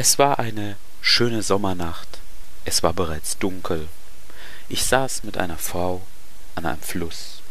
Es 0.00 0.16
war 0.16 0.38
eine 0.38 0.76
schöne 1.00 1.42
Sommernacht. 1.42 2.20
Es 2.64 2.84
war 2.84 2.92
bereits 2.92 3.36
dunkel. 3.38 3.88
Ich 4.68 4.84
saß 4.84 5.24
mit 5.24 5.36
einer 5.36 5.58
Frau 5.58 6.02
an 6.54 6.66
einem 6.66 6.80
Fluss. 6.80 7.42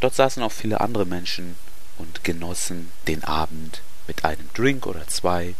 Dort 0.00 0.12
saßen 0.16 0.42
auch 0.42 0.50
viele 0.50 0.80
andere 0.80 1.06
Menschen 1.06 1.56
und 1.96 2.24
genossen 2.24 2.90
den 3.06 3.22
Abend 3.22 3.80
mit 4.08 4.24
einem 4.24 4.50
Drink 4.54 4.88
oder 4.88 5.06
zwei. 5.06 5.54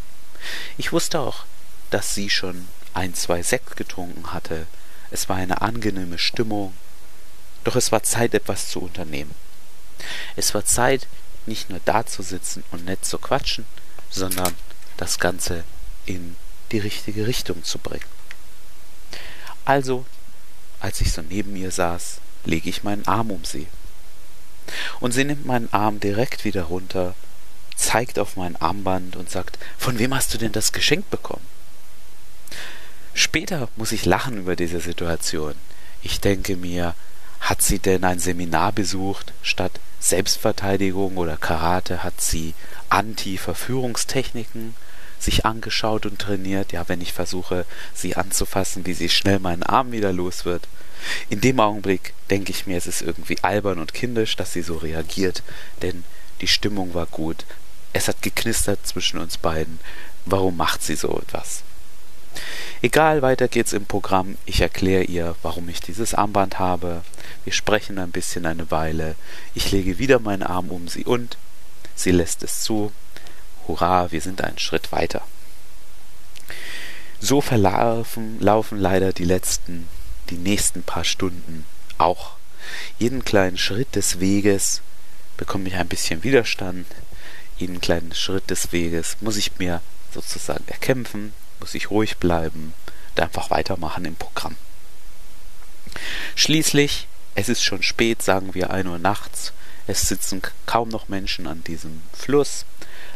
Ich 0.76 0.90
wusste 0.90 1.20
auch, 1.20 1.44
dass 1.90 2.16
sie 2.16 2.30
schon 2.30 2.66
ein, 2.94 3.14
zwei 3.14 3.44
Sekt 3.44 3.76
getrunken 3.76 4.32
hatte. 4.32 4.66
Es 5.12 5.28
war 5.28 5.36
eine 5.36 5.62
angenehme 5.62 6.18
Stimmung. 6.18 6.74
Doch 7.62 7.76
es 7.76 7.92
war 7.92 8.02
Zeit, 8.02 8.34
etwas 8.34 8.70
zu 8.70 8.80
unternehmen. 8.80 9.36
Es 10.34 10.52
war 10.52 10.64
Zeit, 10.64 11.06
nicht 11.46 11.70
nur 11.70 11.78
dazusitzen 11.84 12.64
und 12.72 12.86
nett 12.86 13.04
zu 13.04 13.18
quatschen, 13.18 13.66
sondern 14.10 14.56
das 14.96 15.20
Ganze 15.20 15.62
in 16.08 16.36
die 16.72 16.78
richtige 16.78 17.26
Richtung 17.26 17.64
zu 17.64 17.78
bringen. 17.78 18.04
Also, 19.64 20.06
als 20.80 21.00
ich 21.00 21.12
so 21.12 21.22
neben 21.22 21.54
ihr 21.56 21.70
saß, 21.70 22.20
lege 22.44 22.70
ich 22.70 22.84
meinen 22.84 23.06
Arm 23.06 23.30
um 23.30 23.44
sie. 23.44 23.66
Und 25.00 25.12
sie 25.12 25.24
nimmt 25.24 25.46
meinen 25.46 25.72
Arm 25.72 26.00
direkt 26.00 26.44
wieder 26.44 26.64
runter, 26.64 27.14
zeigt 27.76 28.18
auf 28.18 28.36
mein 28.36 28.56
Armband 28.56 29.16
und 29.16 29.30
sagt, 29.30 29.58
von 29.78 29.98
wem 29.98 30.14
hast 30.14 30.32
du 30.34 30.38
denn 30.38 30.52
das 30.52 30.72
geschenkt 30.72 31.10
bekommen? 31.10 31.44
Später 33.14 33.68
muss 33.76 33.92
ich 33.92 34.04
lachen 34.04 34.38
über 34.38 34.56
diese 34.56 34.80
Situation. 34.80 35.54
Ich 36.02 36.20
denke 36.20 36.56
mir, 36.56 36.94
hat 37.40 37.62
sie 37.62 37.78
denn 37.78 38.04
ein 38.04 38.18
Seminar 38.18 38.72
besucht? 38.72 39.32
Statt 39.42 39.72
Selbstverteidigung 40.00 41.16
oder 41.16 41.36
Karate 41.36 42.02
hat 42.02 42.20
sie 42.20 42.54
Anti-Verführungstechniken 42.88 44.74
sich 45.18 45.44
angeschaut 45.44 46.06
und 46.06 46.18
trainiert. 46.18 46.72
Ja, 46.72 46.88
wenn 46.88 47.00
ich 47.00 47.12
versuche, 47.12 47.64
sie 47.94 48.16
anzufassen, 48.16 48.86
wie 48.86 48.94
sie 48.94 49.08
schnell 49.08 49.38
meinen 49.38 49.62
Arm 49.62 49.92
wieder 49.92 50.12
los 50.12 50.44
wird. 50.44 50.68
In 51.30 51.40
dem 51.40 51.60
Augenblick 51.60 52.14
denke 52.30 52.50
ich 52.50 52.66
mir, 52.66 52.76
es 52.76 52.86
ist 52.86 53.02
irgendwie 53.02 53.38
albern 53.42 53.78
und 53.78 53.94
kindisch, 53.94 54.36
dass 54.36 54.52
sie 54.52 54.62
so 54.62 54.76
reagiert, 54.76 55.42
denn 55.82 56.04
die 56.40 56.48
Stimmung 56.48 56.94
war 56.94 57.06
gut. 57.06 57.44
Es 57.92 58.08
hat 58.08 58.22
geknistert 58.22 58.86
zwischen 58.86 59.18
uns 59.18 59.38
beiden. 59.38 59.80
Warum 60.24 60.56
macht 60.56 60.82
sie 60.82 60.96
so 60.96 61.18
etwas? 61.18 61.62
Egal, 62.82 63.22
weiter 63.22 63.48
geht's 63.48 63.72
im 63.72 63.86
Programm. 63.86 64.36
Ich 64.46 64.60
erkläre 64.60 65.02
ihr, 65.02 65.34
warum 65.42 65.68
ich 65.68 65.80
dieses 65.80 66.14
Armband 66.14 66.58
habe. 66.58 67.02
Wir 67.44 67.52
sprechen 67.52 67.98
ein 67.98 68.12
bisschen 68.12 68.46
eine 68.46 68.70
Weile. 68.70 69.16
Ich 69.54 69.72
lege 69.72 69.98
wieder 69.98 70.20
meinen 70.20 70.44
Arm 70.44 70.68
um 70.70 70.86
sie 70.86 71.04
und 71.04 71.36
sie 71.96 72.12
lässt 72.12 72.42
es 72.42 72.62
zu. 72.62 72.92
Hurra, 73.68 74.10
wir 74.10 74.20
sind 74.20 74.42
einen 74.42 74.58
Schritt 74.58 74.90
weiter. 74.90 75.22
So 77.20 77.40
verlaufen 77.40 78.40
laufen 78.40 78.78
leider 78.78 79.12
die 79.12 79.24
letzten, 79.24 79.88
die 80.30 80.36
nächsten 80.36 80.82
paar 80.82 81.04
Stunden 81.04 81.66
auch. 81.98 82.32
Jeden 82.98 83.24
kleinen 83.24 83.58
Schritt 83.58 83.94
des 83.94 84.20
Weges 84.20 84.82
bekomme 85.36 85.68
ich 85.68 85.74
ein 85.74 85.88
bisschen 85.88 86.24
Widerstand. 86.24 86.86
Jeden 87.58 87.80
kleinen 87.80 88.14
Schritt 88.14 88.50
des 88.50 88.72
Weges 88.72 89.16
muss 89.20 89.36
ich 89.36 89.58
mir 89.58 89.80
sozusagen 90.12 90.64
erkämpfen, 90.68 91.32
muss 91.60 91.74
ich 91.74 91.90
ruhig 91.90 92.16
bleiben 92.18 92.72
und 93.10 93.20
einfach 93.20 93.50
weitermachen 93.50 94.04
im 94.04 94.16
Programm. 94.16 94.56
Schließlich, 96.34 97.08
es 97.34 97.48
ist 97.48 97.62
schon 97.62 97.82
spät, 97.82 98.22
sagen 98.22 98.54
wir 98.54 98.70
ein 98.70 98.86
Uhr 98.86 98.98
nachts, 98.98 99.52
es 99.86 100.08
sitzen 100.08 100.42
kaum 100.66 100.88
noch 100.88 101.08
Menschen 101.08 101.46
an 101.46 101.64
diesem 101.64 102.02
Fluss, 102.12 102.64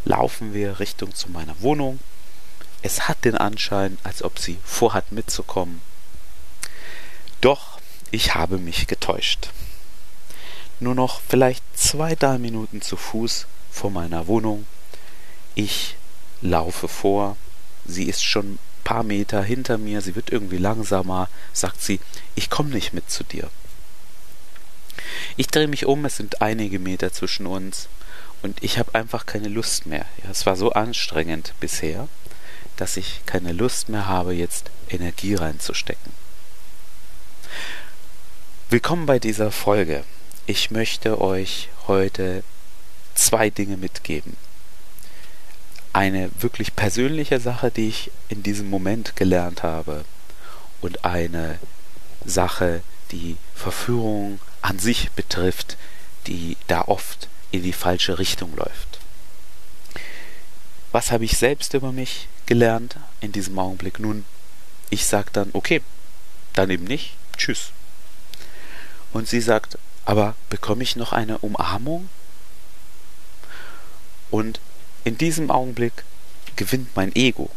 laufen 0.05 0.55
wir 0.55 0.81
Richtung 0.81 1.14
zu 1.14 1.31
meiner 1.31 1.61
Wohnung. 1.61 1.98
Es 2.83 3.08
hat 3.08 3.25
den 3.25 3.36
Anschein, 3.36 3.98
als 4.03 4.22
ob 4.22 4.39
sie 4.39 4.59
vorhat 4.64 5.12
mitzukommen. 5.12 5.83
Doch 7.41 7.78
ich 8.11 8.34
habe 8.34 8.59
mich 8.59 8.86
getäuscht. 8.86 9.50
Nur 10.81 10.94
noch 10.94 11.21
vielleicht 11.28 11.62
zwei, 11.75 12.15
drei 12.15 12.38
Minuten 12.38 12.82
zu 12.82 12.97
Fuß 12.97 13.47
vor 13.71 13.91
meiner 13.91 14.27
Wohnung. 14.27 14.66
Ich 15.54 15.97
laufe 16.41 16.88
vor, 16.88 17.37
Sie 17.84 18.04
ist 18.04 18.25
schon 18.25 18.54
ein 18.54 18.59
paar 18.84 19.03
Meter 19.03 19.43
hinter 19.43 19.78
mir, 19.78 20.00
sie 20.00 20.15
wird 20.15 20.31
irgendwie 20.31 20.59
langsamer, 20.59 21.28
sagt 21.53 21.82
sie, 21.82 22.00
ich 22.34 22.50
komme 22.50 22.71
nicht 22.71 22.93
mit 22.93 23.10
zu 23.10 23.25
dir. 23.25 23.50
Ich 25.37 25.48
drehe 25.48 25.69
mich 25.69 25.87
um, 25.87 26.04
es 26.04 26.16
sind 26.16 26.43
einige 26.43 26.78
Meter 26.78 27.12
zwischen 27.12 27.47
uns 27.47 27.88
und 28.42 28.62
ich 28.62 28.78
habe 28.78 28.94
einfach 28.94 29.26
keine 29.26 29.48
Lust 29.48 29.86
mehr. 29.86 30.04
Ja, 30.22 30.30
es 30.30 30.47
war 30.47 30.56
so 30.56 30.72
anstrengend 30.72 31.54
bisher, 31.60 32.08
dass 32.76 32.97
ich 32.97 33.20
keine 33.26 33.53
Lust 33.53 33.88
mehr 33.88 34.06
habe, 34.06 34.34
jetzt 34.34 34.70
Energie 34.88 35.34
reinzustecken. 35.34 36.12
Willkommen 38.69 39.06
bei 39.06 39.19
dieser 39.19 39.50
Folge. 39.50 40.04
Ich 40.47 40.70
möchte 40.70 41.20
euch 41.20 41.69
heute 41.86 42.42
zwei 43.14 43.50
Dinge 43.50 43.76
mitgeben 43.76 44.36
eine 45.92 46.30
wirklich 46.41 46.74
persönliche 46.74 47.38
Sache, 47.41 47.70
die 47.70 47.88
ich 47.88 48.10
in 48.28 48.42
diesem 48.42 48.70
Moment 48.70 49.16
gelernt 49.16 49.62
habe 49.62 50.04
und 50.80 51.04
eine 51.04 51.59
Sache, 52.24 52.82
die 53.10 53.36
Verführung 53.54 54.41
an 54.62 54.78
sich 54.78 55.10
betrifft, 55.10 55.76
die 56.26 56.56
da 56.66 56.82
oft 56.82 57.28
in 57.53 57.63
die 57.63 57.73
falsche 57.73 58.19
Richtung 58.19 58.57
läuft. 58.57 58.99
Was 60.91 61.13
habe 61.13 61.25
ich 61.25 61.39
selbst 61.39 61.73
über 61.75 61.93
mich 61.93 62.29
gelernt 62.47 62.97
in 63.21 63.33
diesem 63.33 63.59
Augenblick? 63.59 63.99
Nun, 63.99 64.25
ich 64.91 65.07
sage 65.07 65.31
dann, 65.33 65.51
okay, 65.53 65.81
dann 66.55 66.71
eben 66.71 66.85
nicht, 66.85 67.15
tschüss. 67.37 67.71
Und 69.13 69.29
sie 69.29 69.41
sagt, 69.41 69.79
aber 70.05 70.35
bekomme 70.51 70.83
ich 70.83 70.97
noch 70.97 71.13
eine 71.13 71.39
Umarmung? 71.39 72.09
Und 74.31 74.61
in 75.05 75.19
diesem 75.19 75.51
Augenblick 75.51 76.05
gewinnt 76.57 76.95
mein 76.97 77.15
Ego. 77.15 77.51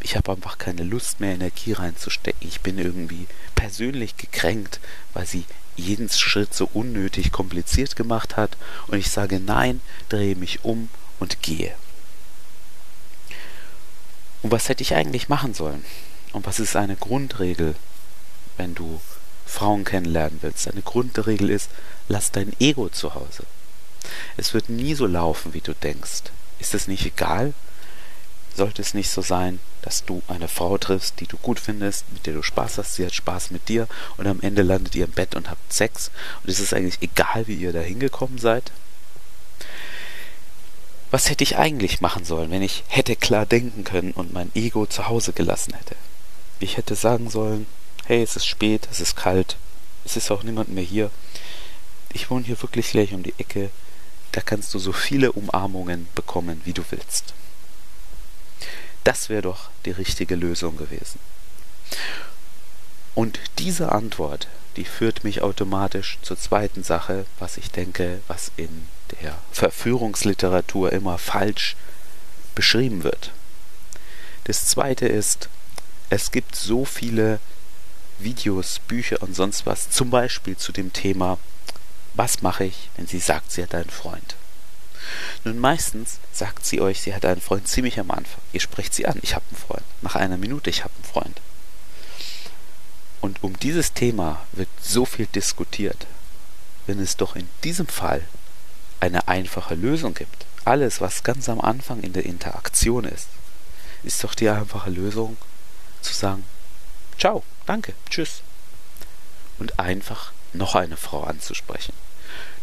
Ich 0.00 0.16
habe 0.16 0.32
einfach 0.32 0.58
keine 0.58 0.84
Lust 0.84 1.20
mehr, 1.20 1.34
Energie 1.34 1.72
reinzustecken. 1.72 2.46
Ich 2.46 2.60
bin 2.60 2.78
irgendwie 2.78 3.26
persönlich 3.54 4.16
gekränkt, 4.16 4.80
weil 5.14 5.26
sie 5.26 5.44
jeden 5.78 6.08
Schritt 6.10 6.54
so 6.54 6.68
unnötig 6.72 7.32
kompliziert 7.32 7.96
gemacht 7.96 8.36
hat. 8.36 8.56
Und 8.88 8.98
ich 8.98 9.10
sage 9.10 9.40
nein, 9.40 9.80
drehe 10.08 10.36
mich 10.36 10.64
um 10.64 10.88
und 11.18 11.42
gehe. 11.42 11.74
Und 14.42 14.52
was 14.52 14.68
hätte 14.68 14.82
ich 14.82 14.94
eigentlich 14.94 15.28
machen 15.28 15.54
sollen? 15.54 15.84
Und 16.32 16.46
was 16.46 16.60
ist 16.60 16.76
eine 16.76 16.96
Grundregel, 16.96 17.74
wenn 18.56 18.74
du 18.74 19.00
Frauen 19.46 19.84
kennenlernen 19.84 20.38
willst? 20.42 20.68
Eine 20.68 20.82
Grundregel 20.82 21.50
ist, 21.50 21.70
lass 22.08 22.30
dein 22.30 22.52
Ego 22.60 22.88
zu 22.88 23.14
Hause. 23.14 23.44
Es 24.36 24.54
wird 24.54 24.68
nie 24.68 24.94
so 24.94 25.06
laufen, 25.06 25.54
wie 25.54 25.60
du 25.60 25.74
denkst. 25.74 26.24
Ist 26.58 26.74
es 26.74 26.88
nicht 26.88 27.06
egal? 27.06 27.54
Sollte 28.54 28.82
es 28.82 28.94
nicht 28.94 29.10
so 29.10 29.22
sein, 29.22 29.60
dass 29.82 30.04
du 30.04 30.22
eine 30.28 30.48
Frau 30.48 30.78
triffst, 30.78 31.20
die 31.20 31.26
du 31.26 31.36
gut 31.36 31.60
findest, 31.60 32.04
mit 32.12 32.26
der 32.26 32.34
du 32.34 32.42
Spaß 32.42 32.78
hast, 32.78 32.94
sie 32.94 33.04
hat 33.04 33.14
Spaß 33.14 33.50
mit 33.50 33.68
dir 33.68 33.88
und 34.16 34.26
am 34.26 34.40
Ende 34.40 34.62
landet 34.62 34.94
ihr 34.94 35.04
im 35.04 35.12
Bett 35.12 35.34
und 35.34 35.50
habt 35.50 35.72
Sex 35.72 36.10
und 36.42 36.50
es 36.50 36.60
ist 36.60 36.74
eigentlich 36.74 36.98
egal, 37.00 37.46
wie 37.46 37.54
ihr 37.54 37.72
da 37.72 37.80
hingekommen 37.80 38.38
seid? 38.38 38.72
Was 41.10 41.30
hätte 41.30 41.44
ich 41.44 41.56
eigentlich 41.56 42.00
machen 42.00 42.24
sollen, 42.24 42.50
wenn 42.50 42.62
ich 42.62 42.84
hätte 42.88 43.16
klar 43.16 43.46
denken 43.46 43.84
können 43.84 44.12
und 44.12 44.32
mein 44.32 44.50
Ego 44.54 44.86
zu 44.86 45.08
Hause 45.08 45.32
gelassen 45.32 45.74
hätte? 45.74 45.96
Ich 46.60 46.76
hätte 46.76 46.94
sagen 46.94 47.30
sollen, 47.30 47.66
hey, 48.04 48.22
es 48.22 48.36
ist 48.36 48.46
spät, 48.46 48.88
es 48.90 49.00
ist 49.00 49.16
kalt, 49.16 49.56
es 50.04 50.16
ist 50.16 50.30
auch 50.30 50.42
niemand 50.42 50.68
mehr 50.68 50.84
hier. 50.84 51.10
Ich 52.12 52.30
wohne 52.30 52.44
hier 52.44 52.60
wirklich 52.60 52.90
gleich 52.90 53.14
um 53.14 53.22
die 53.22 53.34
Ecke 53.38 53.70
da 54.32 54.40
kannst 54.40 54.74
du 54.74 54.78
so 54.78 54.92
viele 54.92 55.32
Umarmungen 55.32 56.08
bekommen, 56.14 56.60
wie 56.64 56.72
du 56.72 56.82
willst. 56.90 57.34
Das 59.08 59.30
wäre 59.30 59.40
doch 59.40 59.70
die 59.86 59.90
richtige 59.90 60.34
Lösung 60.34 60.76
gewesen. 60.76 61.18
Und 63.14 63.40
diese 63.56 63.90
Antwort, 63.90 64.48
die 64.76 64.84
führt 64.84 65.24
mich 65.24 65.40
automatisch 65.40 66.18
zur 66.20 66.38
zweiten 66.38 66.84
Sache, 66.84 67.24
was 67.38 67.56
ich 67.56 67.70
denke, 67.70 68.20
was 68.28 68.52
in 68.58 68.86
der 69.22 69.38
Verführungsliteratur 69.50 70.92
immer 70.92 71.16
falsch 71.16 71.74
beschrieben 72.54 73.02
wird. 73.02 73.30
Das 74.44 74.66
zweite 74.66 75.08
ist, 75.08 75.48
es 76.10 76.30
gibt 76.30 76.54
so 76.54 76.84
viele 76.84 77.40
Videos, 78.18 78.78
Bücher 78.88 79.22
und 79.22 79.34
sonst 79.34 79.64
was, 79.64 79.88
zum 79.88 80.10
Beispiel 80.10 80.58
zu 80.58 80.70
dem 80.70 80.92
Thema 80.92 81.38
was 82.12 82.42
mache 82.42 82.64
ich, 82.64 82.90
wenn 82.98 83.06
sie 83.06 83.20
sagt, 83.20 83.52
sie 83.52 83.62
hat 83.62 83.74
einen 83.74 83.88
Freund? 83.88 84.36
Nun 85.48 85.60
meistens 85.60 86.18
sagt 86.30 86.66
sie 86.66 86.78
euch, 86.78 87.00
sie 87.00 87.14
hat 87.14 87.24
einen 87.24 87.40
Freund 87.40 87.66
ziemlich 87.66 87.98
am 87.98 88.10
Anfang. 88.10 88.42
Ihr 88.52 88.60
sprecht 88.60 88.92
sie 88.92 89.06
an, 89.06 89.18
ich 89.22 89.34
habe 89.34 89.46
einen 89.48 89.56
Freund. 89.56 89.82
Nach 90.02 90.14
einer 90.14 90.36
Minute, 90.36 90.68
ich 90.68 90.84
habe 90.84 90.92
einen 90.94 91.10
Freund. 91.10 91.40
Und 93.22 93.42
um 93.42 93.58
dieses 93.58 93.94
Thema 93.94 94.44
wird 94.52 94.68
so 94.78 95.06
viel 95.06 95.24
diskutiert, 95.24 96.06
wenn 96.86 97.00
es 97.00 97.16
doch 97.16 97.34
in 97.34 97.48
diesem 97.64 97.86
Fall 97.86 98.20
eine 99.00 99.26
einfache 99.26 99.74
Lösung 99.74 100.12
gibt. 100.12 100.44
Alles, 100.66 101.00
was 101.00 101.24
ganz 101.24 101.48
am 101.48 101.62
Anfang 101.62 102.02
in 102.02 102.12
der 102.12 102.26
Interaktion 102.26 103.04
ist, 103.04 103.28
ist 104.02 104.22
doch 104.22 104.34
die 104.34 104.50
einfache 104.50 104.90
Lösung 104.90 105.38
zu 106.02 106.12
sagen, 106.12 106.44
ciao, 107.18 107.42
danke, 107.64 107.94
tschüss. 108.10 108.42
Und 109.58 109.80
einfach 109.80 110.32
noch 110.52 110.74
eine 110.74 110.98
Frau 110.98 111.22
anzusprechen. 111.22 111.94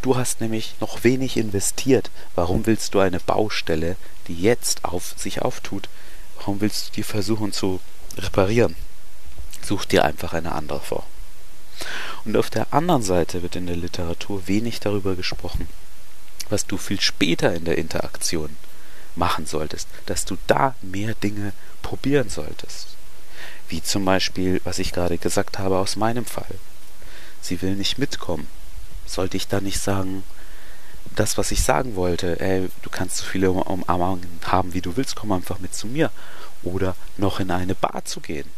Du 0.06 0.16
hast 0.16 0.40
nämlich 0.40 0.76
noch 0.82 1.04
wenig 1.04 1.36
investiert. 1.36 2.12
Warum 2.36 2.68
willst 2.68 2.94
du 2.94 3.00
eine 3.00 3.20
Baustelle, 3.20 3.96
die 4.28 4.40
jetzt 4.40 4.86
auf 4.86 5.16
sich 5.18 5.42
auftut, 5.42 5.90
warum 6.36 6.62
willst 6.62 6.90
du 6.90 6.92
die 6.98 7.02
versuchen 7.02 7.52
zu 7.52 7.80
reparieren? 8.16 8.76
Such 9.64 9.86
dir 9.86 10.06
einfach 10.06 10.34
eine 10.34 10.52
andere 10.52 10.80
vor. 10.80 11.08
Und 12.24 12.38
auf 12.38 12.52
der 12.52 12.72
anderen 12.72 13.02
Seite 13.02 13.42
wird 13.42 13.56
in 13.56 13.66
der 13.66 13.78
Literatur 13.78 14.48
wenig 14.48 14.80
darüber 14.80 15.16
gesprochen, 15.16 15.68
was 16.50 16.68
du 16.68 16.78
viel 16.78 17.02
später 17.02 17.56
in 17.56 17.66
der 17.66 17.80
Interaktion 17.80 18.58
machen 19.16 19.48
solltest, 19.48 19.88
dass 20.06 20.24
du 20.24 20.38
da 20.46 20.76
mehr 20.84 21.16
Dinge 21.16 21.52
probieren 21.82 22.30
solltest. 22.30 22.90
Wie 23.70 23.82
zum 23.82 24.06
Beispiel, 24.06 24.62
was 24.66 24.78
ich 24.78 24.92
gerade 24.92 25.18
gesagt 25.18 25.58
habe 25.58 25.80
aus 25.80 25.96
meinem 25.96 26.26
Fall. 26.26 26.60
Sie 27.42 27.60
will 27.64 27.74
nicht 27.74 27.98
mitkommen. 27.98 28.48
Sollte 29.06 29.38
ich 29.38 29.48
da 29.48 29.62
nicht 29.62 29.80
sagen, 29.80 30.24
das, 31.16 31.38
was 31.38 31.52
ich 31.52 31.64
sagen 31.64 31.96
wollte, 31.96 32.40
ey, 32.40 32.70
du 32.82 32.90
kannst 32.90 33.18
so 33.18 33.26
viele 33.26 33.52
Umarmungen 33.52 34.28
haben, 34.46 34.74
wie 34.74 34.82
du 34.82 34.98
willst, 34.98 35.16
komm 35.16 35.32
einfach 35.32 35.60
mit 35.60 35.74
zu 35.76 35.88
mir. 35.88 36.12
Oder 36.64 36.96
noch 37.18 37.40
in 37.40 37.52
eine 37.52 37.76
Bar 37.76 38.06
zu 38.06 38.20
gehen. 38.20 38.50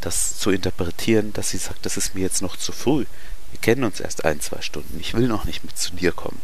Das 0.00 0.36
zu 0.38 0.50
interpretieren, 0.50 1.32
dass 1.32 1.50
sie 1.50 1.58
sagt, 1.58 1.86
das 1.86 1.96
ist 1.96 2.14
mir 2.14 2.20
jetzt 2.20 2.42
noch 2.42 2.56
zu 2.56 2.72
früh. 2.72 3.06
Wir 3.50 3.60
kennen 3.60 3.84
uns 3.84 4.00
erst 4.00 4.24
ein, 4.24 4.40
zwei 4.40 4.60
Stunden. 4.60 4.98
Ich 5.00 5.14
will 5.14 5.28
noch 5.28 5.44
nicht 5.44 5.64
mit 5.64 5.78
zu 5.78 5.94
dir 5.94 6.12
kommen. 6.12 6.40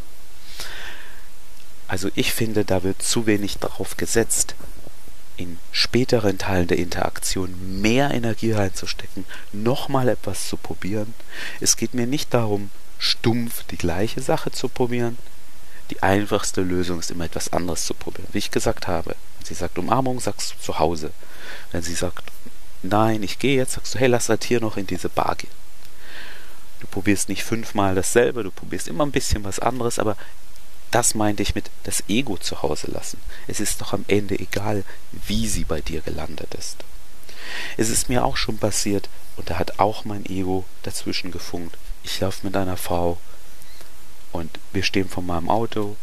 Also 1.87 2.09
ich 2.15 2.33
finde, 2.33 2.65
da 2.65 2.83
wird 2.83 3.01
zu 3.01 3.25
wenig 3.25 3.57
darauf 3.57 3.97
gesetzt, 3.97 4.55
in 5.39 5.57
späteren 5.71 6.37
Teilen 6.37 6.67
der 6.67 6.77
Interaktion 6.77 7.81
mehr 7.81 8.11
Energie 8.11 8.51
reinzustecken, 8.51 9.23
nochmal 9.53 10.09
etwas 10.09 10.49
zu 10.49 10.57
probieren. 10.57 11.13
Es 11.61 11.77
geht 11.77 11.93
mir 11.93 12.07
nicht 12.07 12.33
darum, 12.33 12.71
stumpf 12.97 13.63
die 13.71 13.77
gleiche 13.77 14.21
Sache 14.21 14.51
zu 14.51 14.67
probieren. 14.67 15.17
Die 15.91 16.03
einfachste 16.03 16.61
Lösung 16.61 16.99
ist 16.99 17.09
immer 17.09 17.23
etwas 17.23 17.53
anderes 17.53 17.85
zu 17.85 17.93
probieren. 17.93 18.27
Wie 18.33 18.37
ich 18.37 18.51
gesagt 18.51 18.87
habe, 18.89 19.15
wenn 19.37 19.45
sie 19.45 19.53
sagt 19.53 19.79
Umarmung, 19.79 20.19
sagst 20.19 20.53
du 20.53 20.61
zu 20.61 20.77
Hause. 20.77 21.11
Wenn 21.71 21.83
sie 21.83 21.95
sagt, 21.95 22.31
nein, 22.83 23.23
ich 23.23 23.39
gehe 23.39 23.55
jetzt, 23.55 23.73
sagst 23.73 23.95
du, 23.95 23.99
hey, 23.99 24.07
lass 24.07 24.27
halt 24.27 24.43
hier 24.43 24.59
noch 24.59 24.75
in 24.75 24.87
diese 24.87 25.07
Bar 25.07 25.35
gehen. 25.37 25.49
Du 26.81 26.87
probierst 26.87 27.29
nicht 27.29 27.43
fünfmal 27.43 27.95
dasselbe, 27.95 28.43
du 28.43 28.51
probierst 28.51 28.89
immer 28.89 29.05
ein 29.05 29.11
bisschen 29.11 29.45
was 29.45 29.59
anderes, 29.59 29.99
aber 29.99 30.17
das 30.91 31.15
meinte 31.15 31.43
ich 31.43 31.55
mit 31.55 31.69
das 31.83 32.03
Ego 32.07 32.37
zu 32.37 32.61
Hause 32.61 32.89
lassen. 32.91 33.19
Es 33.47 33.59
ist 33.59 33.81
doch 33.81 33.93
am 33.93 34.05
Ende 34.07 34.39
egal, 34.39 34.83
wie 35.11 35.47
sie 35.47 35.63
bei 35.63 35.81
dir 35.81 36.01
gelandet 36.01 36.53
ist. 36.55 36.77
Es 37.77 37.89
ist 37.89 38.09
mir 38.09 38.25
auch 38.25 38.37
schon 38.37 38.57
passiert, 38.57 39.09
und 39.39 39.49
da 39.49 39.57
hat 39.57 39.79
auch 39.79 40.03
mein 40.03 40.25
Ego 40.25 40.65
dazwischen 40.83 41.31
gefunkt. 41.31 41.77
Ich 42.03 42.19
laufe 42.19 42.45
mit 42.45 42.57
einer 42.57 42.75
Frau 42.75 43.17
und 44.33 44.59
wir 44.73 44.83
stehen 44.83 45.07
vor 45.07 45.23
meinem 45.23 45.49
Auto 45.49 45.95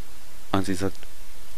und 0.52 0.64
sie 0.64 0.74
sagt, 0.74 0.96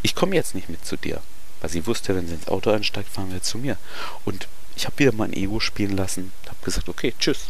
ich 0.03 0.17
komme 0.17 0.35
jetzt 0.35 0.57
nicht 0.57 0.69
mit 0.69 0.85
zu 0.85 0.97
dir. 0.97 1.23
Weil 1.61 1.71
sie 1.71 1.87
wusste, 1.87 2.17
wenn 2.17 2.27
sie 2.27 2.35
ins 2.35 2.49
Auto 2.49 2.71
einsteigt, 2.71 3.09
fahren 3.09 3.33
wir 3.33 3.43
zu 3.43 3.59
mir. 3.59 3.77
Und 4.25 4.49
ich 4.75 4.87
habe 4.87 4.99
wieder 4.99 5.13
mein 5.13 5.33
Ego 5.33 5.61
spielen 5.61 5.97
lassen, 5.97 6.33
habe 6.47 6.65
gesagt, 6.65 6.89
okay, 6.89 7.15
tschüss. 7.19 7.47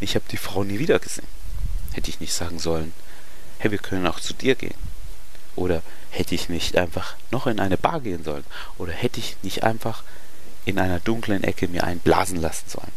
Ich 0.00 0.14
habe 0.14 0.24
die 0.30 0.36
Frau 0.36 0.62
nie 0.64 0.78
wieder 0.78 0.98
gesehen. 0.98 1.26
Hätte 1.92 2.10
ich 2.10 2.20
nicht 2.20 2.34
sagen 2.34 2.58
sollen, 2.58 2.92
hey, 3.58 3.70
wir 3.70 3.78
können 3.78 4.06
auch 4.06 4.20
zu 4.20 4.34
dir 4.34 4.54
gehen. 4.54 4.74
Oder 5.56 5.82
hätte 6.10 6.34
ich 6.34 6.48
nicht 6.48 6.76
einfach 6.76 7.16
noch 7.30 7.46
in 7.46 7.60
eine 7.60 7.76
Bar 7.76 8.00
gehen 8.00 8.24
sollen? 8.24 8.44
Oder 8.78 8.92
hätte 8.92 9.20
ich 9.20 9.36
nicht 9.42 9.62
einfach 9.62 10.02
in 10.64 10.78
einer 10.78 11.00
dunklen 11.00 11.44
Ecke 11.44 11.68
mir 11.68 11.84
einen 11.84 12.00
blasen 12.00 12.40
lassen 12.40 12.68
sollen? 12.68 12.92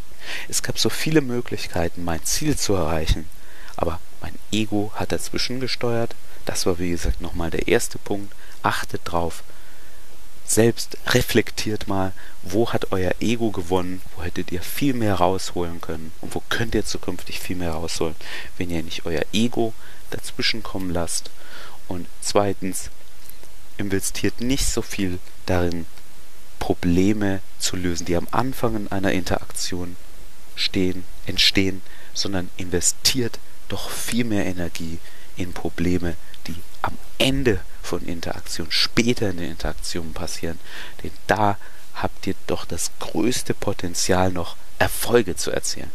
Es 0.50 0.64
gab 0.64 0.80
so 0.80 0.90
viele 0.90 1.22
Möglichkeiten, 1.22 2.04
mein 2.04 2.24
Ziel 2.24 2.58
zu 2.58 2.74
erreichen, 2.74 3.28
aber 3.76 4.00
mein 4.22 4.36
Ego 4.52 4.92
hat 4.96 5.12
dazwischen 5.12 5.60
gesteuert. 5.60 6.16
Das 6.46 6.66
war, 6.66 6.80
wie 6.80 6.92
gesagt, 6.92 7.22
nochmal 7.22 7.52
der 7.52 7.68
erste 7.68 7.98
Punkt. 7.98 8.34
Achtet 8.64 9.02
drauf. 9.06 9.44
Selbst 10.46 10.98
reflektiert 11.08 11.88
mal, 11.88 12.14
wo 12.42 12.72
hat 12.72 12.92
euer 12.92 13.14
Ego 13.20 13.52
gewonnen, 13.52 14.02
wo 14.16 14.24
hättet 14.24 14.52
ihr 14.52 14.62
viel 14.62 14.94
mehr 14.94 15.16
rausholen 15.16 15.82
können 15.82 16.14
und 16.22 16.34
wo 16.36 16.42
könnt 16.48 16.74
ihr 16.74 16.86
zukünftig 16.86 17.40
viel 17.42 17.58
mehr 17.58 17.72
rausholen, 17.72 18.16
wenn 18.58 18.70
ihr 18.70 18.82
nicht 18.82 19.06
euer 19.06 19.24
Ego 19.34 19.74
dazwischen 20.10 20.64
kommen 20.64 20.90
lasst 20.90 21.30
und 21.88 22.08
zweitens, 22.22 22.90
investiert 23.78 24.42
nicht 24.42 24.66
so 24.66 24.82
viel 24.82 25.20
darin, 25.46 25.86
Probleme 26.60 27.42
zu 27.60 27.76
lösen, 27.76 28.06
die 28.06 28.16
am 28.16 28.28
Anfang 28.32 28.88
einer 28.90 29.12
Interaktion 29.12 29.96
stehen, 30.56 31.04
entstehen, 31.26 31.82
sondern 32.14 32.50
investiert 32.58 33.40
doch 33.70 33.90
viel 33.90 34.26
mehr 34.26 34.46
Energie 34.46 35.00
in 35.36 35.54
Probleme, 35.54 36.16
die 36.48 36.56
am 36.82 36.98
Ende 37.20 37.60
von 37.84 38.06
Interaktion, 38.06 38.68
später 38.70 39.30
in 39.30 39.38
den 39.38 39.52
Interaktionen 39.52 40.14
passieren. 40.14 40.60
Denn 41.04 41.12
da 41.28 41.58
habt 41.94 42.28
ihr 42.28 42.36
doch 42.48 42.66
das 42.66 42.92
größte 43.00 43.54
Potenzial 43.54 44.32
noch, 44.32 44.56
Erfolge 44.80 45.36
zu 45.36 45.52
erzielen. 45.52 45.92